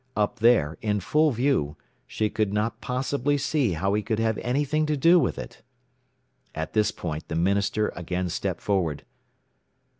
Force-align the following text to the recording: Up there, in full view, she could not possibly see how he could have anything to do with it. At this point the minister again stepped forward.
Up 0.15 0.39
there, 0.39 0.79
in 0.81 0.99
full 0.99 1.29
view, 1.29 1.75
she 2.07 2.31
could 2.31 2.51
not 2.51 2.81
possibly 2.81 3.37
see 3.37 3.73
how 3.73 3.93
he 3.93 4.01
could 4.01 4.17
have 4.17 4.39
anything 4.39 4.87
to 4.87 4.97
do 4.97 5.19
with 5.19 5.37
it. 5.37 5.61
At 6.55 6.73
this 6.73 6.89
point 6.89 7.27
the 7.27 7.35
minister 7.35 7.89
again 7.95 8.27
stepped 8.29 8.61
forward. 8.61 9.05